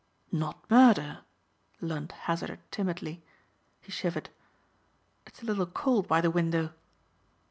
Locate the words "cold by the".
5.67-6.31